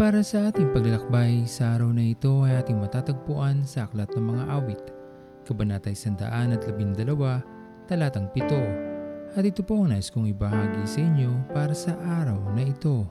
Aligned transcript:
para 0.00 0.24
sa 0.24 0.48
ating 0.48 0.72
paglalakbay 0.72 1.44
sa 1.44 1.76
araw 1.76 1.92
na 1.92 2.00
ito 2.00 2.40
ay 2.48 2.56
ating 2.56 2.80
matatagpuan 2.80 3.68
sa 3.68 3.84
Aklat 3.84 4.08
ng 4.16 4.32
Mga 4.32 4.44
Awit, 4.48 4.80
Kabanatay 5.44 5.92
112, 5.92 6.64
Talatang 7.84 8.32
7. 8.32 9.36
At 9.36 9.44
ito 9.44 9.60
po 9.60 9.84
ang 9.84 9.92
nais 9.92 10.08
kong 10.08 10.32
ibahagi 10.32 10.88
sa 10.88 11.04
inyo 11.04 11.52
para 11.52 11.76
sa 11.76 12.00
araw 12.00 12.48
na 12.56 12.64
ito. 12.64 13.04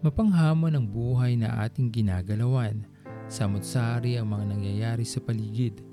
Mapanghamon 0.00 0.72
ang 0.72 0.88
buhay 0.88 1.36
na 1.36 1.52
ating 1.68 1.92
ginagalawan. 1.92 2.88
Samot-sari 3.28 4.16
ang 4.16 4.32
mga 4.32 4.56
nangyayari 4.56 5.04
sa 5.04 5.20
paligid. 5.20 5.84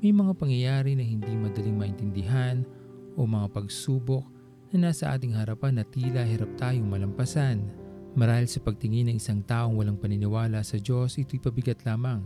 May 0.00 0.16
mga 0.16 0.40
pangyayari 0.40 0.96
na 0.96 1.04
hindi 1.04 1.36
madaling 1.36 1.76
maintindihan 1.76 2.64
o 3.12 3.28
mga 3.28 3.52
pagsubok 3.52 4.24
na 4.72 4.88
nasa 4.88 5.12
ating 5.12 5.36
harapan 5.36 5.76
na 5.76 5.84
tila 5.84 6.24
hirap 6.24 6.48
tayong 6.56 6.88
malampasan. 6.88 7.84
Marahil 8.16 8.48
sa 8.48 8.64
pagtingin 8.64 9.12
ng 9.12 9.20
isang 9.20 9.44
taong 9.44 9.76
walang 9.76 10.00
paniniwala 10.00 10.64
sa 10.64 10.80
Diyos, 10.80 11.20
ito'y 11.20 11.36
pabigat 11.36 11.84
lamang 11.84 12.24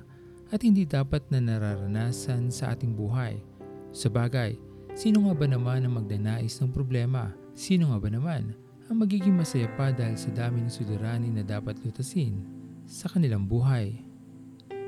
at 0.54 0.62
hindi 0.62 0.86
dapat 0.86 1.26
na 1.34 1.42
nararanasan 1.42 2.46
sa 2.54 2.70
ating 2.70 2.94
buhay. 2.94 3.42
Sa 3.90 4.06
bagay, 4.06 4.54
sino 4.94 5.26
nga 5.26 5.34
ba 5.34 5.50
naman 5.50 5.82
ang 5.82 5.98
magdanais 5.98 6.54
ng 6.62 6.70
problema? 6.70 7.34
Sino 7.58 7.90
nga 7.90 7.98
ba 7.98 8.06
naman 8.06 8.54
ang 8.86 9.02
magiging 9.02 9.34
masaya 9.34 9.66
pa 9.74 9.90
dahil 9.90 10.14
sa 10.14 10.30
dami 10.30 10.62
ng 10.62 10.70
suliranin 10.70 11.34
na 11.34 11.42
dapat 11.42 11.74
lutasin 11.82 12.38
sa 12.86 13.10
kanilang 13.10 13.50
buhay? 13.50 13.90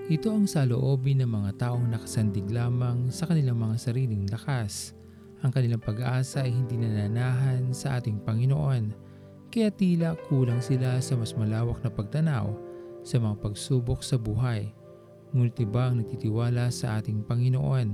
Ito 0.07 0.31
ang 0.31 0.47
saloobin 0.47 1.19
ng 1.19 1.31
mga 1.35 1.67
taong 1.67 1.91
nakasandig 1.91 2.47
lamang 2.47 3.11
sa 3.11 3.27
kanilang 3.27 3.59
mga 3.59 3.75
sariling 3.91 4.31
lakas. 4.31 4.95
Ang 5.43 5.51
kanilang 5.51 5.83
pag-asa 5.83 6.47
ay 6.47 6.55
hindi 6.55 6.79
nananahan 6.79 7.75
sa 7.75 7.99
ating 7.99 8.23
Panginoon 8.23 9.12
kaya 9.53 9.69
tila 9.69 10.17
kulang 10.33 10.65
sila 10.65 10.97
sa 11.05 11.13
mas 11.13 11.37
malawak 11.37 11.85
na 11.85 11.93
pagtanaw 11.93 12.57
sa 13.05 13.21
mga 13.21 13.37
pagsubok 13.37 14.01
sa 14.01 14.17
buhay. 14.17 14.73
Ngunit 15.37 15.61
iba 15.61 15.93
ang 15.93 16.01
nagtitiwala 16.01 16.73
sa 16.73 16.97
ating 16.97 17.21
Panginoon. 17.29 17.93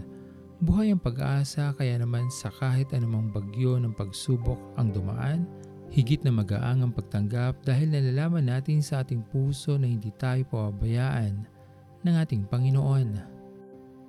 Buhay 0.63 0.95
ang 0.95 1.03
pag-asa 1.03 1.75
kaya 1.75 1.99
naman 1.99 2.31
sa 2.31 2.55
kahit 2.55 2.95
anumang 2.95 3.35
bagyo 3.35 3.75
ng 3.75 3.91
pagsubok 3.91 4.59
ang 4.79 4.95
dumaan, 4.95 5.51
higit 5.91 6.23
na 6.23 6.31
magaang 6.31 6.87
ang 6.87 6.95
pagtanggap 6.95 7.59
dahil 7.67 7.91
nalalaman 7.91 8.47
natin 8.47 8.79
sa 8.79 9.03
ating 9.03 9.27
puso 9.27 9.75
na 9.75 9.91
hindi 9.91 10.15
tayo 10.15 10.47
pababayaan 10.47 11.43
ng 12.07 12.15
ating 12.23 12.47
Panginoon. 12.47 13.09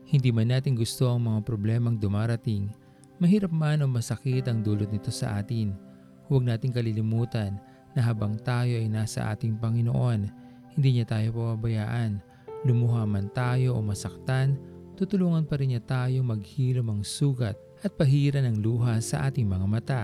Hindi 0.05 0.29
man 0.29 0.53
natin 0.53 0.77
gusto 0.77 1.09
ang 1.09 1.25
mga 1.25 1.49
problemang 1.49 1.97
dumarating, 1.97 2.69
mahirap 3.17 3.49
man 3.49 3.81
o 3.81 3.89
masakit 3.89 4.45
ang 4.45 4.61
dulot 4.61 4.93
nito 4.93 5.09
sa 5.09 5.41
atin– 5.41 5.73
Huwag 6.29 6.45
nating 6.45 6.77
kalilimutan 6.77 7.57
na 7.97 8.05
habang 8.05 8.37
tayo 8.37 8.77
ay 8.77 8.85
nasa 8.85 9.33
ating 9.33 9.57
Panginoon, 9.57 10.29
hindi 10.77 10.89
niya 11.01 11.09
tayo 11.09 11.33
pababayaan. 11.33 12.21
Lumuha 12.69 13.09
man 13.09 13.33
tayo 13.33 13.73
o 13.73 13.81
masaktan, 13.81 14.53
tutulungan 14.93 15.49
pa 15.49 15.57
rin 15.57 15.73
niya 15.73 15.81
tayo 15.81 16.21
maghilom 16.21 16.85
ang 16.85 17.01
sugat 17.01 17.57
at 17.81 17.97
pahiran 17.97 18.45
ng 18.45 18.61
luha 18.61 19.01
sa 19.01 19.25
ating 19.25 19.49
mga 19.49 19.65
mata. 19.65 20.03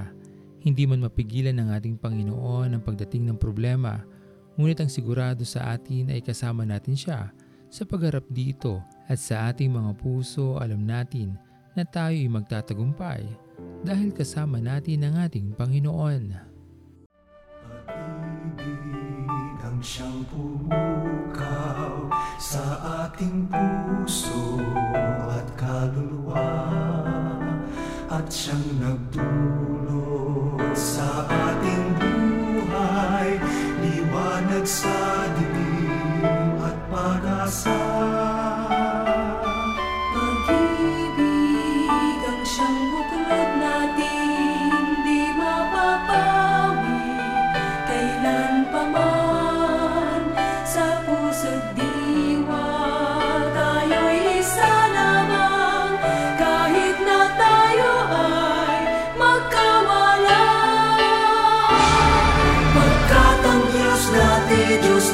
Hindi 0.65 0.89
man 0.89 1.05
mapigilan 1.05 1.53
ng 1.61 1.69
ating 1.77 1.95
Panginoon 2.01 2.73
ang 2.73 2.81
pagdating 2.81 3.29
ng 3.29 3.37
problema, 3.37 4.01
ngunit 4.57 4.81
ang 4.81 4.89
sigurado 4.89 5.45
sa 5.45 5.77
atin 5.77 6.09
ay 6.09 6.25
kasama 6.25 6.65
natin 6.65 6.97
siya 6.97 7.29
sa 7.69 7.83
pagharap 7.85 8.25
dito 8.33 8.81
at 9.05 9.21
sa 9.21 9.53
ating 9.53 9.69
mga 9.69 9.93
puso 9.99 10.57
alam 10.57 10.81
natin 10.81 11.37
na 11.77 11.85
tayo 11.85 12.17
ay 12.17 12.31
magtatagumpay 12.31 13.44
dahil 13.85 14.09
kasama 14.09 14.57
natin 14.57 15.05
ang 15.05 15.21
ating 15.29 15.53
Panginoon. 15.53 16.33
Pag-ibig 17.85 19.61
ang 19.61 19.77
siyang 19.77 20.25
pumukaw 20.33 22.09
sa 22.41 22.65
ating 23.05 23.45
puso 23.45 24.57
at 25.29 25.45
kaluluwa 25.53 26.49
at 28.09 28.25
siyang 28.25 28.65
nagdulot 28.81 30.65
sa 30.73 31.29
ating 31.29 31.85
buhay 32.01 33.37
liwanag 33.85 34.65
sa 34.65 35.29
dilim 35.37 36.57
at 36.57 36.77
pag-asa 36.89 38.24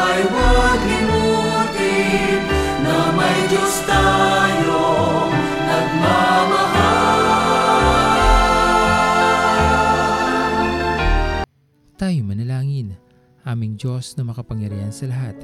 ay 0.00 0.20
huwag 0.32 0.80
limutin 0.80 2.40
Na 2.80 3.12
may 3.12 3.38
Diyos 3.52 3.84
tayong 3.84 5.32
nagmamahal. 5.68 7.04
Tayo 12.00 12.20
manalangin, 12.24 12.96
aming 13.44 13.76
Diyos 13.76 14.16
na 14.16 14.24
makapangyarihan 14.24 14.92
sa 14.92 15.08
lahat, 15.08 15.36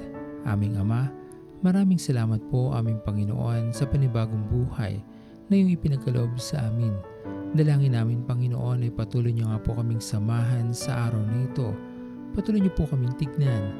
aming 0.48 0.76
Ama, 0.80 1.21
Maraming 1.62 1.94
salamat 1.94 2.42
po 2.50 2.74
aming 2.74 2.98
Panginoon 3.06 3.70
sa 3.70 3.86
panibagong 3.86 4.50
buhay 4.50 4.98
na 5.46 5.54
iyong 5.54 5.78
ipinagkaloob 5.78 6.34
sa 6.34 6.66
amin. 6.66 6.90
Dalangin 7.54 7.94
namin 7.94 8.26
Panginoon 8.26 8.82
ay 8.82 8.90
patuloy 8.90 9.30
niyo 9.30 9.46
nga 9.46 9.62
po 9.62 9.78
kaming 9.78 10.02
samahan 10.02 10.74
sa 10.74 11.06
araw 11.06 11.22
na 11.22 11.46
ito. 11.46 11.70
Patuloy 12.34 12.66
niyo 12.66 12.74
po 12.74 12.82
kaming 12.90 13.14
tignan 13.14 13.70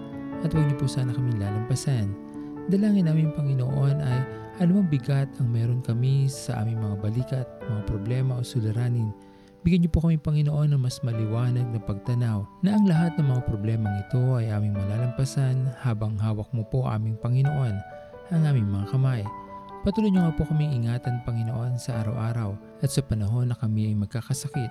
at 0.46 0.54
huwag 0.54 0.70
niyo 0.70 0.78
po 0.78 0.86
sana 0.86 1.10
kaming 1.10 1.42
lalampasan. 1.42 2.14
Dalangin 2.70 3.10
namin 3.10 3.34
Panginoon 3.34 3.98
ay 3.98 4.18
anumang 4.62 4.86
bigat 4.86 5.26
ang 5.42 5.50
meron 5.50 5.82
kami 5.82 6.30
sa 6.30 6.62
aming 6.62 6.78
mga 6.78 6.96
balikat, 7.02 7.46
mga 7.66 7.82
problema 7.90 8.38
o 8.38 8.46
suliranin 8.46 9.10
Bigyan 9.62 9.86
niyo 9.86 9.94
po 9.94 10.02
kami 10.02 10.18
Panginoon 10.18 10.74
ng 10.74 10.82
mas 10.82 10.98
maliwanag 11.06 11.70
na 11.70 11.78
pagtanaw 11.78 12.42
na 12.66 12.74
ang 12.74 12.82
lahat 12.82 13.14
ng 13.14 13.30
mga 13.30 13.42
problemang 13.46 13.94
ito 13.94 14.18
ay 14.34 14.50
aming 14.50 14.74
malalampasan 14.74 15.70
habang 15.78 16.18
hawak 16.18 16.50
mo 16.50 16.66
po 16.66 16.82
aming 16.90 17.14
Panginoon 17.22 17.78
ang 18.34 18.42
aming 18.42 18.66
mga 18.66 18.90
kamay. 18.90 19.22
Patuloy 19.86 20.10
niyo 20.10 20.26
nga 20.26 20.34
po 20.34 20.42
kami 20.50 20.66
ingatan 20.66 21.22
Panginoon 21.22 21.78
sa 21.78 22.02
araw-araw 22.02 22.58
at 22.82 22.90
sa 22.90 23.06
panahon 23.06 23.54
na 23.54 23.56
kami 23.58 23.86
ay 23.86 23.94
magkakasakit. 23.94 24.70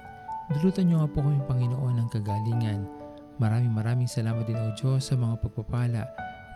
Dulutan 0.59 0.91
niyo 0.91 0.99
nga 0.99 1.07
po 1.07 1.23
kami 1.23 1.39
Panginoon 1.47 1.95
ng 1.95 2.07
kagalingan. 2.11 2.83
Maraming 3.39 3.71
maraming 3.71 4.11
salamat 4.11 4.43
din 4.43 4.59
o 4.59 4.75
Diyos 4.75 5.07
sa 5.07 5.15
mga 5.15 5.39
pagpapala 5.39 6.03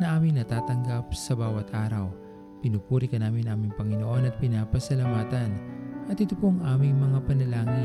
na 0.04 0.06
aming 0.12 0.44
natatanggap 0.44 1.08
sa 1.16 1.40
bawat 1.40 1.72
araw. 1.72 2.12
Pinupuri 2.60 3.08
ka 3.08 3.16
namin 3.16 3.48
aming 3.48 3.72
Panginoon 3.80 4.28
at 4.28 4.36
pinapasalamatan. 4.44 5.56
At 6.06 6.22
ito 6.22 6.38
po 6.38 6.54
ang 6.54 6.62
aming 6.62 7.02
mga 7.02 7.20
panalangin 7.26 7.85